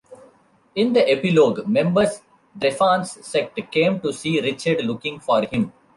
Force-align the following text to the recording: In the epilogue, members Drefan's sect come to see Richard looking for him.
In 0.73 0.93
the 0.93 1.07
epilogue, 1.07 1.67
members 1.67 2.23
Drefan's 2.57 3.23
sect 3.23 3.59
come 3.71 3.99
to 3.99 4.11
see 4.11 4.41
Richard 4.41 4.83
looking 4.83 5.19
for 5.19 5.43
him. 5.45 5.71